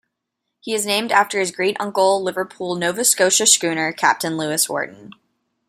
[0.59, 5.11] He is named after his great uncle, Liverpool, Nova Scotia schooner captain Lewis Wharton.